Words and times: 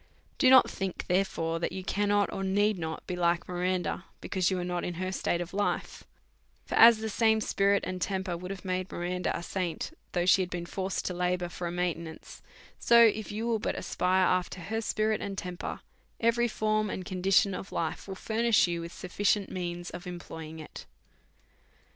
Do 0.39 0.49
not 0.49 0.67
think, 0.67 1.05
therefore, 1.05 1.59
that 1.59 1.71
you 1.71 1.83
cannot 1.83 2.33
or 2.33 2.43
need 2.43 2.79
not 2.79 3.05
be 3.05 3.15
like 3.15 3.47
Miranda, 3.47 4.05
because 4.19 4.49
you 4.49 4.57
are 4.57 4.63
not 4.65 4.83
in 4.83 4.95
her 4.95 5.11
state 5.11 5.41
of 5.41 5.53
life; 5.53 6.05
for 6.65 6.73
as 6.73 6.97
the 6.97 7.07
same 7.07 7.39
spirit 7.39 7.83
and 7.85 8.01
temper 8.01 8.35
would 8.35 8.49
have 8.49 8.65
made 8.65 8.91
Miranda 8.91 9.29
a 9.37 9.43
saint, 9.43 9.95
though 10.13 10.25
she 10.25 10.41
had 10.41 10.49
been 10.49 10.65
forced 10.65 11.05
to 11.05 11.13
labour 11.13 11.49
for 11.49 11.67
a 11.67 11.71
maintenance, 11.71 12.41
so 12.79 12.99
if 13.05 13.31
you 13.31 13.45
will 13.45 13.59
but 13.59 13.75
aspire 13.77 14.25
af 14.39 14.49
ter 14.49 14.61
her 14.61 14.81
spirit 14.81 15.21
and 15.21 15.37
temper, 15.37 15.81
every 16.19 16.47
form 16.47 16.89
and 16.89 17.05
condition 17.05 17.53
of 17.53 17.71
life 17.71 18.07
will 18.07 18.15
furnish 18.15 18.65
you 18.65 18.81
with 18.81 18.91
sufficient 18.91 19.51
means 19.51 19.91
of 19.91 20.07
em 20.07 20.17
ploying 20.17 20.59
it. 20.59 20.87